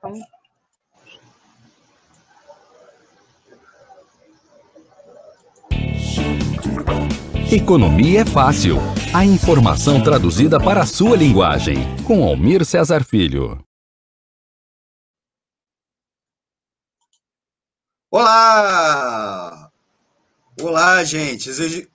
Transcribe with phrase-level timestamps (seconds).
[0.00, 0.18] Então...
[7.52, 8.76] Economia é fácil.
[9.14, 11.76] A informação traduzida para a sua linguagem.
[12.06, 13.62] Com Almir Cesar Filho.
[18.10, 19.70] Olá!
[20.62, 21.50] Olá, gente.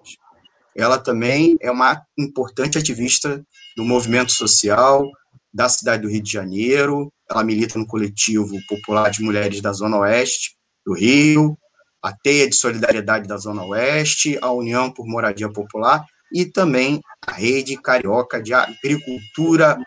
[0.75, 3.43] Ela também é uma importante ativista
[3.75, 5.07] do movimento social
[5.53, 7.11] da cidade do Rio de Janeiro.
[7.29, 11.57] Ela milita no coletivo popular de mulheres da Zona Oeste do Rio,
[12.01, 17.31] a Teia de Solidariedade da Zona Oeste, a União por Moradia Popular e também a
[17.31, 19.77] Rede Carioca de Agricultura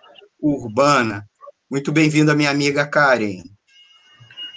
[0.46, 1.28] Urbana.
[1.70, 3.42] Muito bem-vinda, minha amiga Karen.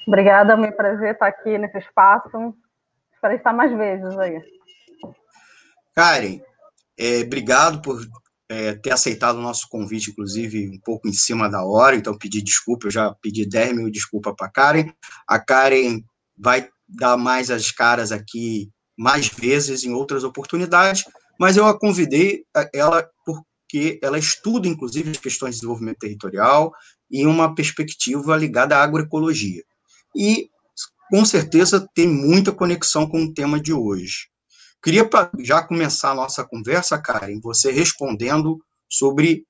[0.07, 2.55] Obrigada, é um prazer estar aqui nesse espaço.
[3.13, 4.41] Espero estar mais vezes aí.
[5.95, 6.39] Karen,
[6.97, 7.99] é, obrigado por
[8.49, 12.41] é, ter aceitado o nosso convite, inclusive um pouco em cima da hora, então pedi
[12.41, 14.91] desculpa, eu já pedi 10 mil desculpas para a Karen.
[15.27, 16.01] A Karen
[16.37, 21.03] vai dar mais as caras aqui mais vezes em outras oportunidades,
[21.39, 22.43] mas eu a convidei
[22.73, 23.07] ela
[23.69, 26.73] porque ela estuda, inclusive, as questões de desenvolvimento territorial
[27.11, 29.63] em uma perspectiva ligada à agroecologia.
[30.15, 30.49] E,
[31.11, 34.27] com certeza, tem muita conexão com o tema de hoje.
[34.81, 35.07] Queria
[35.41, 38.57] já começar a nossa conversa, Karen, você respondendo
[38.89, 39.45] sobre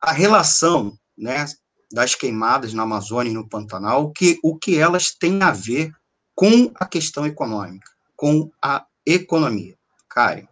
[0.00, 1.44] a relação né,
[1.92, 5.92] das queimadas na Amazônia e no Pantanal, que, o que elas têm a ver
[6.34, 9.76] com a questão econômica, com a economia.
[10.08, 10.48] Karen.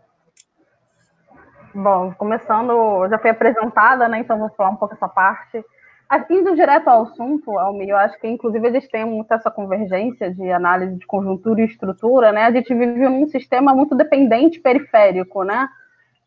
[1.78, 4.20] Bom, começando, já foi apresentada, né?
[4.20, 5.62] Então vou falar um pouco essa parte.
[6.31, 10.50] Indo direto ao assunto, Almir, eu acho que inclusive eles têm muito essa convergência de
[10.50, 12.44] análise de conjuntura e estrutura, né?
[12.44, 15.69] A gente vive num sistema muito dependente periférico, né?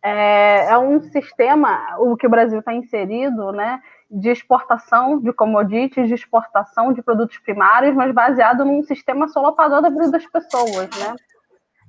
[0.03, 3.81] É, é um sistema, o que o Brasil está inserido, né?
[4.11, 9.89] De exportação de commodities, de exportação de produtos primários, mas baseado num sistema solapador da
[9.89, 11.15] vida das pessoas, né?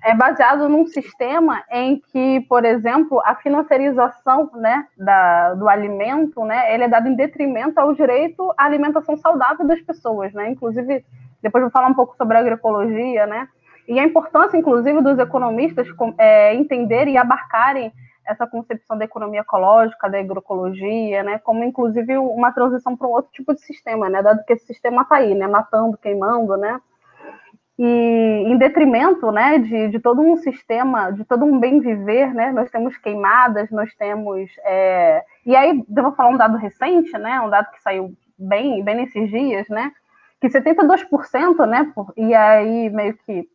[0.02, 6.74] É baseado num sistema em que, por exemplo, a financiarização né, da, do alimento, né,
[6.74, 10.50] ele é dado em detrimento ao direito à alimentação saudável das pessoas, né?
[10.50, 11.04] Inclusive,
[11.42, 13.46] depois vou falar um pouco sobre a agroecologia, né?
[13.86, 17.92] E a importância, inclusive, dos economistas é, entenderem e abarcarem
[18.26, 23.32] essa concepção da economia ecológica, da agroecologia, né, como inclusive uma transição para um outro
[23.32, 26.80] tipo de sistema, né, dado que esse sistema está aí, né, matando, queimando, né,
[27.82, 32.52] e em detrimento né, de, de todo um sistema, de todo um bem viver, né,
[32.52, 34.50] nós temos queimadas, nós temos.
[34.66, 35.24] É...
[35.46, 38.96] E aí, eu vou falar um dado recente, né, um dado que saiu bem, bem
[38.96, 39.90] nesses dias, né,
[40.42, 42.12] que 72%, né, por...
[42.18, 43.48] e aí meio que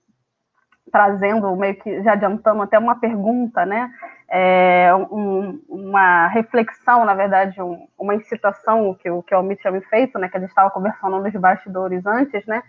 [0.92, 3.92] trazendo, meio que já adiantando até uma pergunta, né,
[4.28, 9.72] é, um, uma reflexão, na verdade, um, uma incitação que o, que o Almir tinha
[9.72, 12.64] me feito, né, que a gente estava conversando nos bastidores antes, né,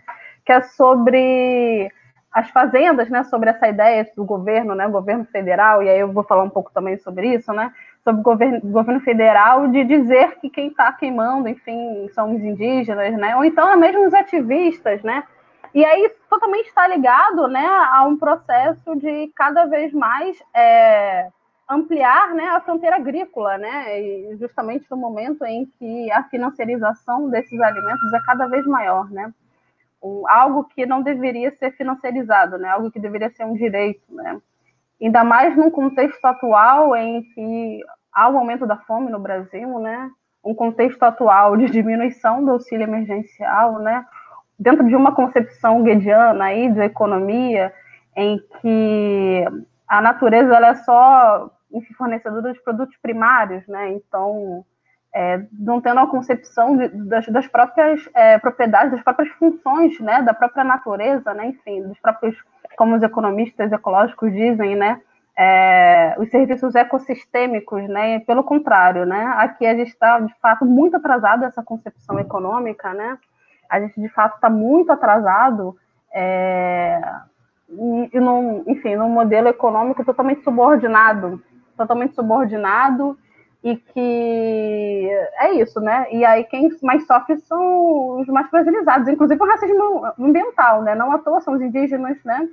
[0.47, 1.91] que é sobre
[2.31, 6.23] as fazendas, né, sobre essa ideia do governo, né, governo federal, e aí eu vou
[6.23, 10.49] falar um pouco também sobre isso, né, sobre o governo, governo federal de dizer que
[10.49, 15.21] quem está queimando, enfim, são os indígenas, né, ou então é mesmo os ativistas, né,
[15.73, 21.27] e aí totalmente está ligado, né, a um processo de cada vez mais é,
[21.69, 27.59] ampliar, né, a fronteira agrícola, né, e justamente no momento em que a financiarização desses
[27.59, 29.29] alimentos é cada vez maior, né,
[30.01, 32.69] um, algo que não deveria ser financiarizado, né?
[32.69, 34.39] Algo que deveria ser um direito, né?
[35.01, 37.79] Ainda mais num contexto atual em que
[38.11, 40.09] há o aumento da fome no Brasil, né?
[40.43, 44.05] Um contexto atual de diminuição do auxílio emergencial, né?
[44.57, 47.71] Dentro de uma concepção guediana aí de economia,
[48.15, 49.45] em que
[49.87, 51.51] a natureza ela é só
[51.97, 53.91] fornecedora de produtos primários, né?
[53.91, 54.65] Então,
[55.17, 60.21] é, não tendo a concepção de, das, das, próprias é, propriedades, das próprias funções, né,
[60.21, 62.37] da própria natureza, né, enfim, dos próprios,
[62.77, 65.01] como os economistas ecológicos dizem, né,
[65.35, 70.97] é, os serviços ecossistêmicos, né, pelo contrário, né, aqui a gente está, de fato, muito
[70.97, 73.17] atrasado essa concepção econômica, né,
[73.67, 75.75] a gente de fato está muito atrasado
[76.13, 77.01] é,
[77.67, 81.41] e, e num, enfim, num modelo econômico totalmente subordinado,
[81.75, 83.17] totalmente subordinado
[83.63, 85.09] e que
[85.39, 86.07] é isso, né?
[86.11, 90.95] E aí quem mais sofre são os mais fragilizados, inclusive o racismo ambiental, né?
[90.95, 92.47] Não à toa são os indígenas, né?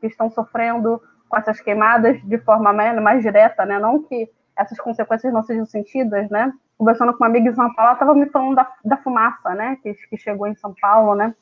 [0.00, 3.78] Que estão sofrendo com essas queimadas de forma mais, direta, né?
[3.78, 6.52] Não que essas consequências não sejam sentidas, né?
[6.78, 9.76] Conversando com uma amiga em São Paulo, ela estava me falando da, da fumaça, né?
[9.82, 11.34] Que, que chegou em São Paulo, né?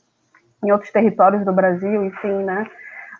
[0.64, 2.66] Em outros territórios do Brasil, enfim, né?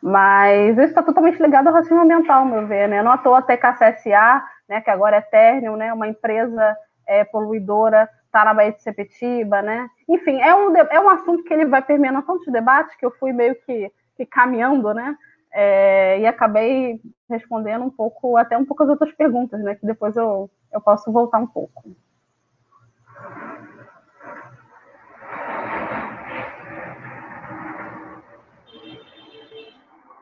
[0.02, 3.02] Mas isso está totalmente ligado ao racismo ambiental, meu ver, né?
[3.02, 6.77] Não à toa até que a CSA, né, que agora é Ternium, né, uma empresa
[7.07, 9.89] é, poluidora, está na Baía de Sepetiba, né?
[10.09, 13.33] Enfim, é um, é um assunto que ele vai permeando tantos debates que eu fui
[13.33, 15.17] meio que, que caminhando, né?
[15.53, 17.01] É, e acabei
[17.31, 19.77] respondendo um pouco, até um pouco as outras perguntas, né?
[19.77, 21.85] Que depois eu, eu posso voltar um pouco.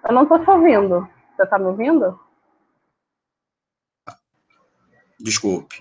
[0.04, 1.08] Eu não estou te ouvindo.
[1.34, 2.20] Você está me ouvindo?
[5.22, 5.76] Desculpe.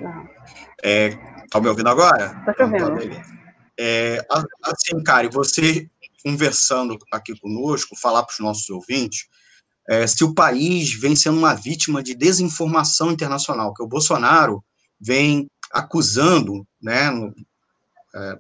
[0.82, 2.38] Está me ouvindo agora?
[2.40, 3.04] Estou te ouvindo.
[3.04, 3.42] Então, tá,
[3.80, 4.26] é,
[4.64, 5.90] assim, Kari, você
[6.24, 9.26] conversando aqui conosco, falar para os nossos ouvintes
[9.90, 14.64] é, se o país vem sendo uma vítima de desinformação internacional, que o Bolsonaro
[15.00, 17.34] vem acusando, né, no,
[18.16, 18.40] é,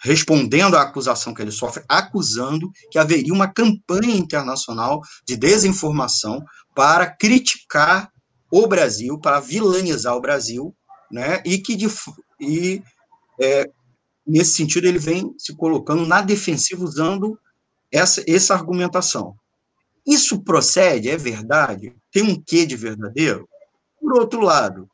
[0.00, 6.44] respondendo à acusação que ele sofre, acusando que haveria uma campanha internacional de desinformação
[6.74, 8.11] para criticar
[8.52, 10.76] o Brasil, para vilanizar o Brasil,
[11.10, 11.86] né, e que de,
[12.38, 12.82] e,
[13.40, 13.70] é,
[14.26, 17.38] nesse sentido ele vem se colocando na defensiva usando
[17.90, 19.34] essa, essa argumentação.
[20.06, 21.96] Isso procede, é verdade?
[22.12, 23.48] Tem um quê de verdadeiro?
[23.98, 24.86] Por outro lado,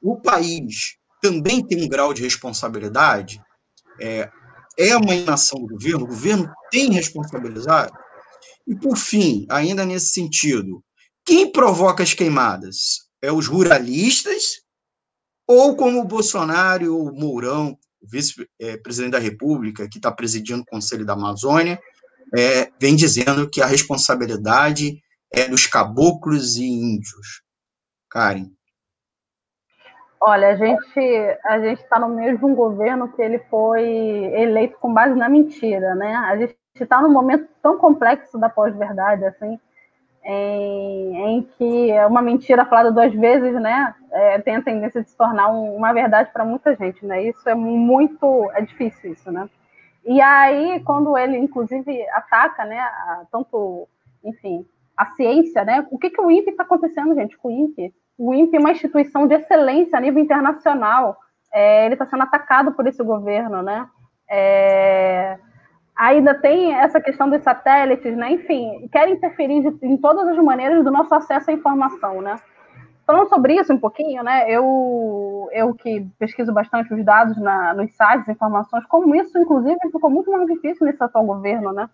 [0.00, 3.42] o país também tem um grau de responsabilidade
[4.00, 4.30] é,
[4.78, 7.92] é uma inação do governo, o governo tem responsabilidade.
[8.66, 10.82] E, por fim, ainda nesse sentido,
[11.28, 13.06] quem provoca as queimadas?
[13.20, 14.62] É os ruralistas
[15.46, 21.04] ou como o Bolsonaro ou o Mourão, vice-presidente da República, que está presidindo o Conselho
[21.04, 21.78] da Amazônia,
[22.34, 27.42] é, vem dizendo que a responsabilidade é dos caboclos e índios.
[28.10, 28.50] Karen.
[30.22, 34.78] Olha, a gente a gente está no meio de um governo que ele foi eleito
[34.78, 36.14] com base na mentira, né?
[36.14, 39.58] A gente está num momento tão complexo da pós-verdade, assim,
[40.30, 45.16] em, em, que uma mentira falada duas vezes, né, é, tem a tendência de se
[45.16, 47.22] tornar um, uma verdade para muita gente, né?
[47.22, 49.48] Isso é muito é difícil isso, né?
[50.04, 53.88] E aí, quando ele inclusive ataca, né, a, tanto,
[54.22, 54.66] enfim,
[54.96, 55.86] a ciência, né?
[55.90, 57.94] O que que o INPE está acontecendo, gente, com o INPE?
[58.18, 61.16] o INPE é uma instituição de excelência a nível internacional.
[61.52, 63.88] É, ele está sendo atacado por esse governo, né?
[64.28, 65.38] É,
[65.98, 68.30] ainda tem essa questão dos satélites, né?
[68.32, 72.36] Enfim, querem interferir de, em todas as maneiras do nosso acesso à informação, né?
[73.04, 74.48] Falando sobre isso um pouquinho, né?
[74.48, 80.10] Eu, eu que pesquiso bastante os dados na, nos sites, informações, como isso, inclusive, ficou
[80.10, 81.88] muito mais difícil nesse atual governo, né?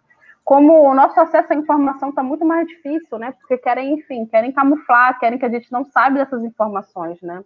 [0.45, 3.33] como o nosso acesso à informação está muito mais difícil, né?
[3.33, 7.43] Porque querem, enfim, querem camuflar, querem que a gente não saiba dessas informações, né?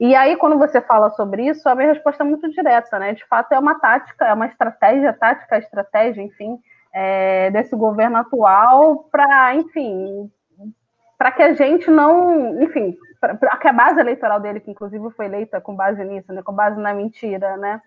[0.00, 3.12] E aí, quando você fala sobre isso, a minha resposta é muito direta, né?
[3.12, 6.58] De fato, é uma tática, é uma estratégia, tática, estratégia, enfim,
[6.92, 10.30] é, desse governo atual para, enfim,
[11.18, 15.26] para que a gente não, enfim, para que a base eleitoral dele, que inclusive foi
[15.26, 16.42] eleita com base nisso, né?
[16.42, 17.82] Com base na mentira, né?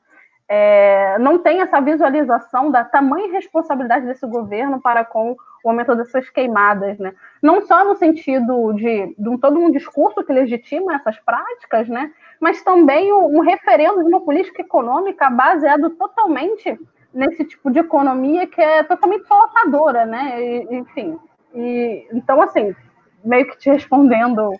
[0.47, 6.29] é, não tem essa visualização da tamanha responsabilidade desse governo para com o aumento dessas
[6.29, 7.13] queimadas, né?
[7.41, 12.11] Não só no sentido de, de um, todo um discurso que legitima essas práticas, né?
[12.39, 16.77] Mas também um, referendo de uma política econômica baseado totalmente
[17.13, 20.41] nesse tipo de economia que é totalmente solapadora, né?
[20.41, 21.17] E, enfim,
[21.53, 22.75] e, então assim,
[23.23, 24.51] meio que te respondendo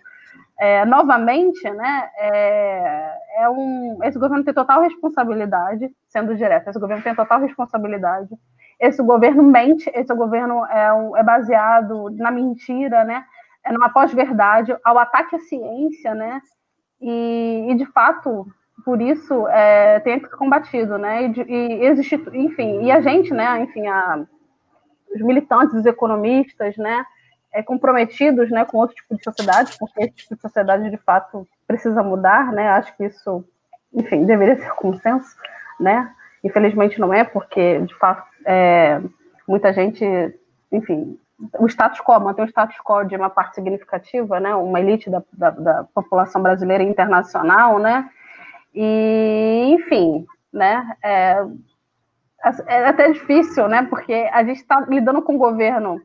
[0.58, 7.02] é, novamente, né, é, é, um, esse governo tem total responsabilidade, sendo direto, esse governo
[7.02, 8.28] tem total responsabilidade,
[8.86, 13.24] esse governo mente, esse governo é, é baseado na mentira, né,
[13.64, 16.40] é numa pós-verdade, ao ataque à ciência, né,
[17.00, 18.46] e, e de fato,
[18.84, 23.32] por isso, é, tem que ser combatido, né, e, e existe, enfim, e a gente,
[23.32, 24.24] né, enfim, a,
[25.14, 27.04] os militantes, os economistas, né,
[27.54, 31.46] é, comprometidos né, com outro tipo de sociedade, porque esse tipo de sociedade, de fato,
[31.66, 32.68] precisa mudar, né?
[32.70, 33.44] Acho que isso,
[33.92, 35.36] enfim, deveria ser consenso,
[35.78, 36.12] né?
[36.44, 39.00] Infelizmente não é, porque, de fato, é,
[39.48, 40.04] muita gente,
[40.70, 41.18] enfim,
[41.58, 44.54] o status quo, manter o status quo de uma parte significativa, né?
[44.54, 48.08] Uma elite da, da, da população brasileira e internacional, né?
[48.74, 50.96] E, enfim, né?
[51.02, 51.44] É,
[52.66, 53.86] é até difícil, né?
[53.88, 56.00] Porque a gente está lidando com o governo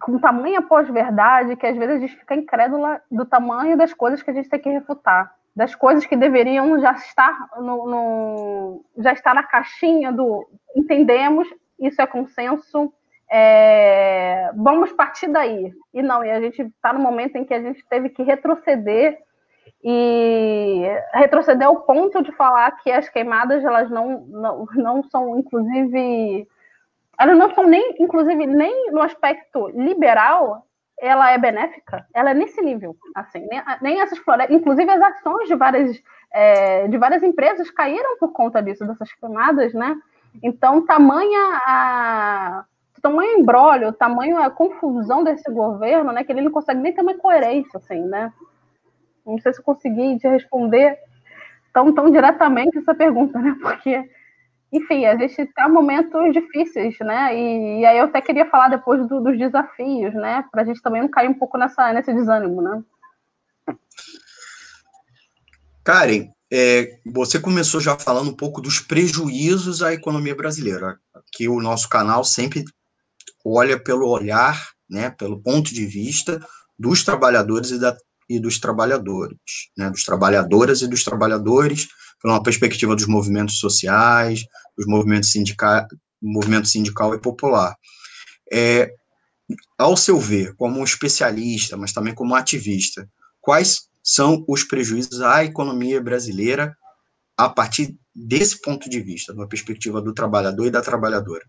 [0.00, 4.30] com tamanha pós-verdade que às vezes a gente fica incrédula do tamanho das coisas que
[4.30, 9.34] a gente tem que refutar, das coisas que deveriam já estar no, no já estar
[9.34, 10.46] na caixinha do
[10.76, 11.48] entendemos,
[11.80, 12.92] isso é consenso,
[13.30, 15.72] é, vamos partir daí.
[15.94, 19.18] E não, e a gente está no momento em que a gente teve que retroceder
[19.82, 20.82] e
[21.14, 26.46] retroceder ao ponto de falar que as queimadas elas não, não, não são, inclusive,
[27.18, 30.66] elas não são nem, inclusive, nem no aspecto liberal,
[31.00, 35.48] ela é benéfica, ela é nesse nível, assim, nem, nem essas florestas, inclusive as ações
[35.48, 39.96] de várias, é, de várias empresas caíram por conta disso, dessas queimadas, né?
[40.42, 42.64] Então, tamanha a
[43.02, 47.14] tamanho embrólio, tamanho a confusão desse governo, né, que ele não consegue nem ter uma
[47.14, 48.32] coerência, assim, né?
[49.24, 50.98] Não sei se eu consegui te responder
[51.72, 53.54] tão, tão diretamente essa pergunta, né?
[53.62, 54.08] Porque,
[54.76, 57.36] enfim, a gente está em momentos difíceis, né?
[57.36, 60.44] E, e, aí eu até queria falar depois do, dos desafios, né?
[60.50, 62.82] Para a gente também não cair um pouco nessa, nesse desânimo, né?
[65.84, 70.98] Karen, é, você começou já falando um pouco dos prejuízos à economia brasileira,
[71.32, 72.64] que o nosso canal sempre
[73.44, 76.44] olha pelo olhar, né, pelo ponto de vista
[76.78, 77.96] dos trabalhadores e, da,
[78.28, 81.88] e dos trabalhadores, né, dos trabalhadoras e dos trabalhadores,
[82.24, 84.44] uma perspectiva dos movimentos sociais,
[84.76, 85.86] dos movimentos sindical,
[86.20, 87.76] movimento sindical e popular.
[88.52, 88.92] É,
[89.78, 93.08] ao seu ver, como especialista, mas também como ativista,
[93.40, 96.76] quais são os prejuízos à economia brasileira
[97.36, 101.44] a partir desse ponto de vista, da perspectiva do trabalhador e da trabalhadora?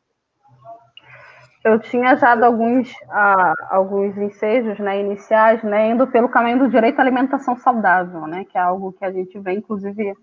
[1.67, 6.69] eu tinha já dado alguns, uh, alguns ensejos né, iniciais, né, indo pelo caminho do
[6.69, 10.13] direito à alimentação saudável, né, que é algo que a gente vê, inclusive,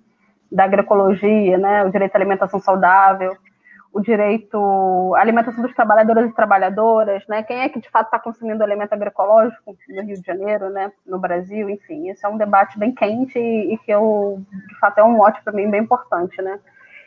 [0.54, 3.36] da agroecologia, né, o direito à alimentação saudável,
[3.92, 8.20] o direito à alimentação dos trabalhadores e trabalhadoras, né, quem é que de fato está
[8.20, 12.78] consumindo alimento agroecológico no Rio de Janeiro, né, no Brasil, enfim, esse é um debate
[12.78, 16.40] bem quente e, e que eu, de fato, é um mote para mim bem importante,
[16.40, 16.60] né.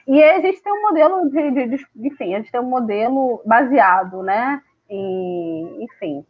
[0.06, 3.42] E a gente tem um modelo de, de, de, enfim, a gente tem um modelo
[3.46, 6.26] baseado, né, em, enfim,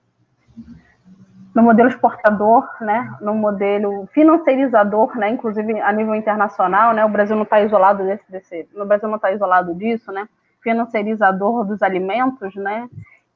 [1.57, 7.35] no modelo exportador, né, no modelo financeirizador, né, inclusive a nível internacional, né, o Brasil
[7.35, 10.29] não está isolado desse, desse, no Brasil não está isolado disso, né,
[10.61, 12.87] financeirizador dos alimentos, né,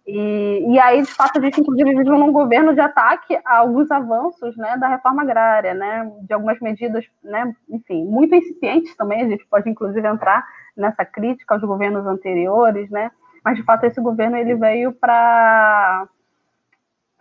[0.05, 3.89] e, e aí, de fato, a gente, inclusive, vive num governo de ataque a alguns
[3.89, 9.29] avanços né, da reforma agrária, né, de algumas medidas, né, enfim, muito incipientes também, a
[9.29, 10.45] gente pode, inclusive, entrar
[10.77, 13.09] nessa crítica aos governos anteriores, né,
[13.43, 16.07] mas, de fato, esse governo ele veio para,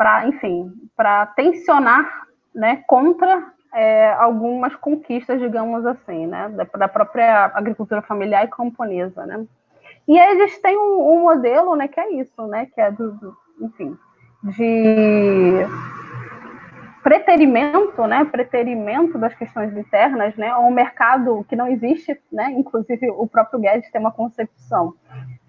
[0.01, 2.23] para enfim, para tensionar
[2.55, 9.27] né, contra é, algumas conquistas, digamos assim, né, da, da própria agricultura familiar e camponesa,
[9.27, 9.45] né.
[10.09, 13.37] E gente tem um, um modelo, né, que é isso, né, que é do, do
[13.61, 13.95] enfim,
[14.43, 15.67] de
[17.03, 23.27] preterimento, né, preterimento das questões internas, né, um mercado que não existe, né, inclusive o
[23.27, 24.95] próprio Guedes tem uma concepção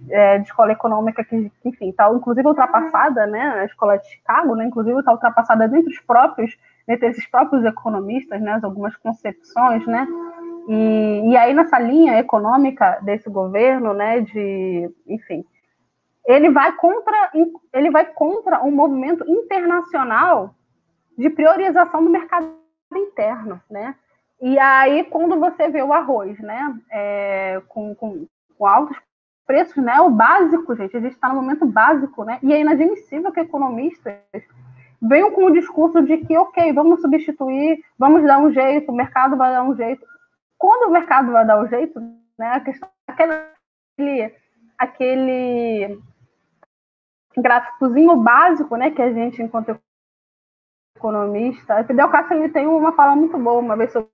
[0.10, 4.66] é, de escola econômica que, enfim, está inclusive ultrapassada, né, a escola de Chicago, né,
[4.66, 10.08] inclusive está ultrapassada entre os próprios, entre esses próprios economistas, né, algumas concepções, né,
[10.68, 15.44] e, e aí, nessa linha econômica desse governo, né, de, enfim,
[16.26, 17.32] ele vai contra,
[17.74, 20.54] ele vai contra um movimento internacional
[21.18, 22.54] de priorização do mercado
[22.94, 23.96] interno, né?
[24.40, 28.26] E aí, quando você vê o arroz, né, é, com, com,
[28.58, 28.98] com, altos
[29.46, 32.40] preços, né, o básico, gente, a gente está no momento básico, né?
[32.42, 34.16] E é inadmissível que economistas
[35.02, 39.36] venham com o discurso de que, ok, vamos substituir, vamos dar um jeito, o mercado
[39.36, 40.06] vai dar um jeito
[40.62, 42.00] quando o mercado vai dar o jeito,
[42.38, 44.36] né, a questão, aquele,
[44.78, 46.00] aquele
[47.36, 49.76] gráficozinho básico, né, que a gente, enquanto
[50.96, 54.08] economista, Fidel Castro ele tem uma fala muito boa uma vez sobre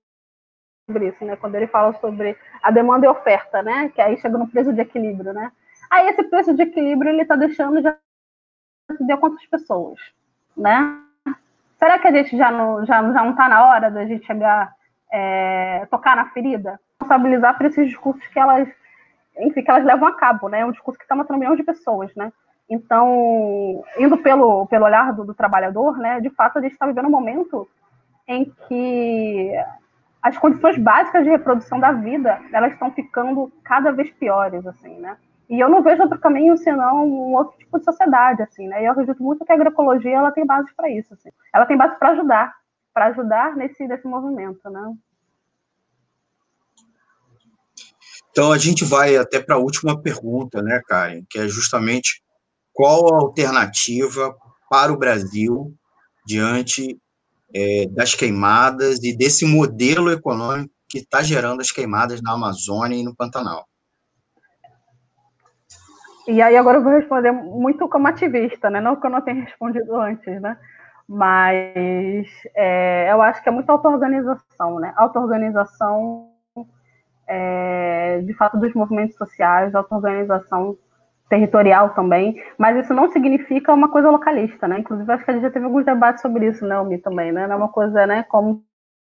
[0.96, 4.48] isso, né, quando ele fala sobre a demanda e oferta, né, que aí chega no
[4.48, 5.52] preço de equilíbrio, né.
[5.90, 7.94] Aí esse preço de equilíbrio ele está deixando de
[8.90, 9.98] atender quantas pessoas,
[10.56, 11.00] né?
[11.78, 14.74] Será que a gente já não já, já não está na hora da gente chegar
[15.12, 18.68] é, tocar na ferida, responsabilizar por esses discursos que elas,
[19.38, 20.60] enfim, que elas levam a cabo, né?
[20.60, 22.32] É um discurso que está matando milhões de pessoas, né?
[22.68, 27.06] Então, indo pelo, pelo olhar do, do trabalhador, né, de fato, a gente está vivendo
[27.06, 27.66] um momento
[28.26, 29.52] em que
[30.22, 35.16] as condições básicas de reprodução da vida, elas estão ficando cada vez piores, assim, né?
[35.48, 38.82] E eu não vejo outro caminho senão um outro tipo de sociedade, assim, né?
[38.82, 41.30] E eu acredito muito que a agroecologia, ela tem base para isso, assim.
[41.54, 42.54] Ela tem base para ajudar,
[42.92, 44.92] para ajudar nesse, nesse movimento, né?
[48.30, 52.22] Então, a gente vai até para a última pergunta, né, Karen, que é justamente
[52.72, 54.36] qual a alternativa
[54.70, 55.74] para o Brasil
[56.26, 57.00] diante
[57.54, 63.04] é, das queimadas e desse modelo econômico que está gerando as queimadas na Amazônia e
[63.04, 63.66] no Pantanal.
[66.26, 68.80] E aí agora eu vou responder muito como ativista, né?
[68.80, 70.58] Não que eu não tenha respondido antes, né?
[71.08, 74.92] Mas é, eu acho que é muita auto-organização, né?
[74.94, 76.30] Auto-organização,
[77.26, 80.76] é, de fato, dos movimentos sociais, auto-organização
[81.28, 84.78] territorial também, mas isso não significa uma coisa localista, né?
[84.78, 87.46] Inclusive, acho que a gente já teve alguns debates sobre isso, né, Omi, também, né?
[87.46, 88.62] Não é uma coisa, né, como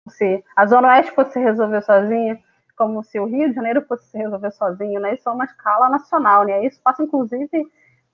[0.08, 2.38] se a Zona Oeste fosse resolver sozinha,
[2.76, 5.14] como se o Rio de Janeiro fosse se resolver sozinho, né?
[5.14, 6.64] Isso é uma escala nacional, né?
[6.64, 7.48] Isso passa, inclusive,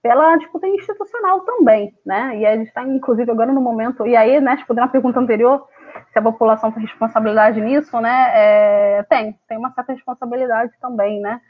[0.03, 2.37] pela disputa institucional também, né?
[2.39, 4.07] E a gente está, inclusive, agora no momento.
[4.07, 5.67] E aí, né, respondendo a pergunta anterior,
[6.13, 8.31] se a população tem responsabilidade nisso, né?
[8.35, 11.41] É, tem, tem uma certa responsabilidade também, né?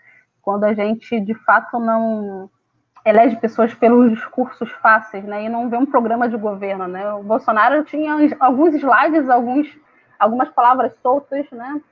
[0.48, 2.48] Quando a gente de fato não
[3.04, 7.12] elege pessoas pelos discursos fáceis, né, e não vê um programa de governo, né?
[7.12, 9.68] O Bolsonaro tinha alguns slides, alguns,
[10.18, 11.82] algumas palavras soltas, né?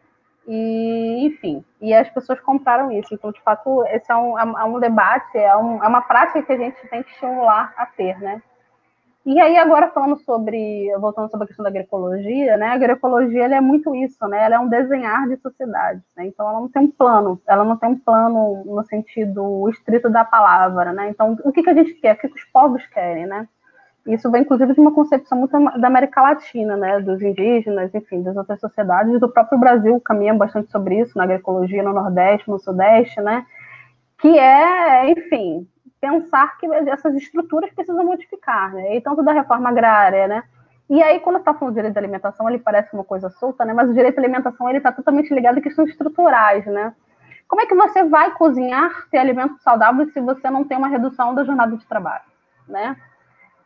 [0.49, 3.13] E, enfim, e as pessoas compraram isso.
[3.13, 6.53] Então, de fato, esse é um, é um debate, é, um, é uma prática que
[6.53, 8.41] a gente tem que estimular a ter, né?
[9.27, 12.69] E aí, agora falando sobre, voltando sobre a questão da agroecologia, né?
[12.69, 14.45] A agroecologia é muito isso, né?
[14.45, 16.27] Ela é um desenhar de sociedade, né?
[16.27, 20.25] Então, ela não tem um plano, ela não tem um plano no sentido estrito da
[20.25, 21.11] palavra, né?
[21.11, 22.15] Então, o que, que a gente quer?
[22.15, 23.49] O que, que os povos querem, né?
[24.07, 27.01] Isso vem, inclusive, de uma concepção muito da América Latina, né?
[27.01, 31.83] Dos indígenas, enfim, das outras sociedades, do próprio Brasil caminha bastante sobre isso, na agroecologia
[31.83, 33.45] no Nordeste, no Sudeste, né?
[34.21, 35.67] Que é, enfim,
[36.07, 38.97] pensar que essas estruturas precisam modificar, né?
[38.97, 40.43] E tanto da reforma agrária, né?
[40.89, 43.73] E aí, quando está falando de direito de alimentação, ele parece uma coisa solta, né?
[43.75, 46.95] Mas o direito à alimentação ele está totalmente ligado a questões estruturais, né?
[47.49, 51.35] Como é que você vai cozinhar ter alimentos saudáveis se você não tem uma redução
[51.35, 52.25] da jornada de trabalho,
[52.69, 52.97] né?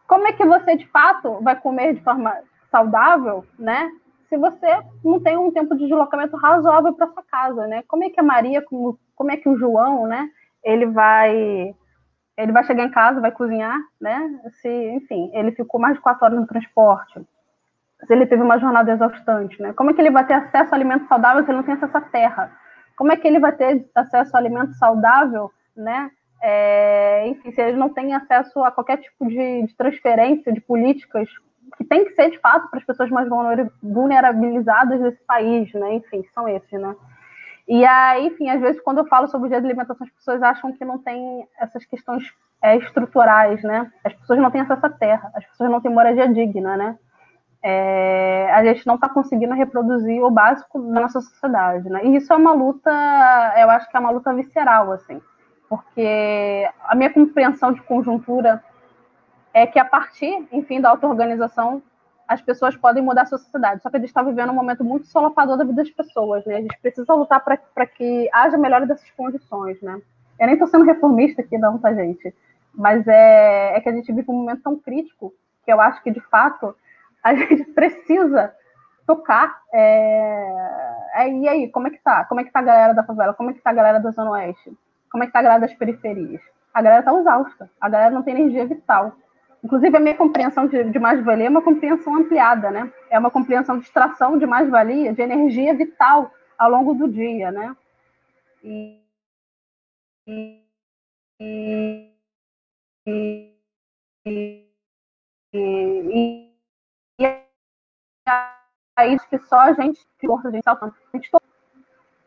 [0.06, 2.34] Como é que você de fato vai comer de forma
[2.70, 3.90] saudável, né?
[4.28, 7.82] Se você não tem um tempo de deslocamento razoável para sua casa, né?
[7.86, 10.28] Como é que a Maria, como, como é que o João, né?
[10.64, 11.74] Ele vai
[12.42, 14.40] ele vai chegar em casa, vai cozinhar, né?
[14.60, 17.20] Se, enfim, ele ficou mais de quatro horas no transporte,
[18.06, 19.72] se ele teve uma jornada exaustante, né?
[19.74, 21.96] Como é que ele vai ter acesso a alimento saudável se ele não tem acesso
[21.96, 22.52] à terra?
[22.96, 26.10] Como é que ele vai ter acesso a alimento saudável, né?
[26.42, 31.28] É, enfim, se ele não tem acesso a qualquer tipo de, de transferência de políticas
[31.76, 33.28] que tem que ser de fato para as pessoas mais
[33.82, 35.94] vulnerabilizadas desse país, né?
[35.94, 36.96] Enfim, são esses, né?
[37.70, 40.42] E aí, enfim, às vezes quando eu falo sobre o dia de alimentação, as pessoas
[40.42, 42.24] acham que não tem essas questões
[42.60, 43.88] é, estruturais, né?
[44.02, 46.98] As pessoas não têm acesso à terra, as pessoas não têm moradia digna, né?
[47.62, 52.04] É, a gente não está conseguindo reproduzir o básico da nossa sociedade, né?
[52.06, 52.90] E isso é uma luta,
[53.56, 55.22] eu acho que é uma luta visceral, assim,
[55.68, 58.64] porque a minha compreensão de conjuntura
[59.54, 61.80] é que a partir, enfim, da auto-organização
[62.30, 63.82] as pessoas podem mudar a sua sociedade.
[63.82, 66.58] Só que a gente está vivendo um momento muito solapador da vida das pessoas, né?
[66.58, 70.00] A gente precisa lutar para que haja melhora dessas condições, né?
[70.38, 72.32] Eu nem estou sendo reformista aqui, não, tá, gente?
[72.72, 76.10] Mas é, é que a gente vive um momento tão crítico que eu acho que,
[76.12, 76.72] de fato,
[77.20, 78.54] a gente precisa
[79.04, 79.62] tocar.
[79.74, 81.10] É...
[81.14, 82.24] É, e aí, como é que tá?
[82.26, 83.34] Como é que tá a galera da favela?
[83.34, 84.72] Como é que tá a galera da Zona Oeste?
[85.10, 86.40] Como é que tá a galera das periferias?
[86.72, 87.68] A galera tá exausta.
[87.80, 89.16] A galera não tem energia vital.
[89.62, 92.90] Inclusive, a minha compreensão de, de mais-valia é uma compreensão ampliada, né?
[93.10, 97.76] É uma compreensão de extração de mais-valia, de energia vital ao longo do dia, né?
[98.64, 98.98] E,
[100.26, 100.62] e,
[101.40, 102.10] e,
[103.06, 103.54] e,
[105.54, 106.50] e,
[107.18, 107.44] e é
[109.28, 111.30] que só a gente, força, a gente, a gente,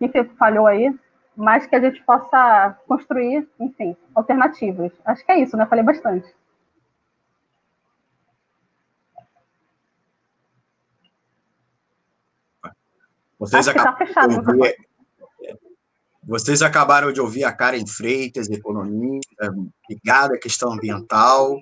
[0.01, 0.93] a gente falhou aí,
[1.35, 4.91] mas que a gente possa construir, enfim, alternativas.
[5.05, 5.65] Acho que é isso, né?
[5.65, 6.31] Falei bastante.
[13.43, 14.75] Vocês, tá acabaram tá ouvir,
[16.25, 19.53] vocês acabaram de ouvir a Karen Freitas, economista,
[19.89, 21.61] ligada à questão ambiental,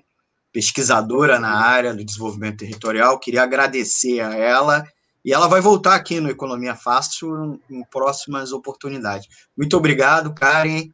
[0.51, 3.19] pesquisadora na área do desenvolvimento territorial.
[3.19, 4.85] Queria agradecer a ela
[5.25, 9.27] e ela vai voltar aqui no Economia Fácil em próximas oportunidades.
[9.57, 10.89] Muito obrigado, Karen.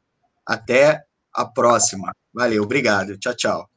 [0.45, 2.13] Até a próxima.
[2.33, 3.17] Valeu, obrigado.
[3.17, 3.69] Tchau, tchau.